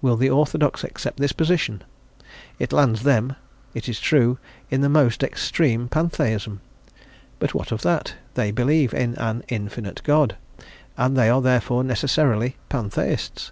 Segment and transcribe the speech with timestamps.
[0.00, 1.82] Will the orthodox accept this position?
[2.60, 3.34] It lands them,
[3.74, 4.38] it is true,
[4.70, 6.60] in the most extreme Pantheism,
[7.40, 8.14] but what of that?
[8.34, 10.36] They believe in an "infinite God"
[10.96, 13.50] and they are therefore necessarily Pantheists.